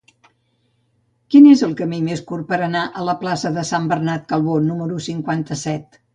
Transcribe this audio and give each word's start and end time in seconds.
Quin 1.35 1.49
és 1.51 1.61
el 1.67 1.75
camí 1.81 1.99
més 2.07 2.23
curt 2.31 2.47
per 2.53 2.59
anar 2.69 2.81
a 2.89 3.05
la 3.11 3.17
plaça 3.21 3.53
de 3.59 3.67
Sant 3.73 3.87
Bernat 3.93 4.27
Calbó 4.35 4.59
número 4.73 5.01
cinquanta-set? 5.11 6.03